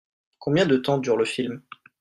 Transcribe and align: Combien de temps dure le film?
Combien 0.39 0.65
de 0.65 0.77
temps 0.77 0.97
dure 0.97 1.15
le 1.15 1.25
film? 1.25 1.61